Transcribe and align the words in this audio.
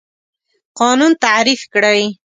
قانون 0.79 1.11
تعریف 1.23 1.61
کړئ. 1.73 2.01